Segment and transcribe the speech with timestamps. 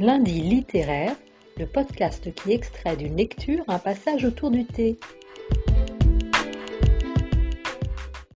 [0.00, 1.16] Lundi littéraire,
[1.56, 4.96] le podcast qui extrait d'une lecture un passage autour du thé.